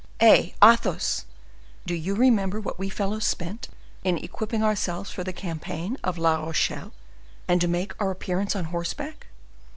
[0.19, 0.53] Eh!
[0.63, 1.25] Athos,
[1.85, 3.67] do you remember what we fellows spent
[4.03, 6.91] in equipping ourselves for the campaign of La Rochelle,
[7.47, 9.27] and to make our appearance on horseback?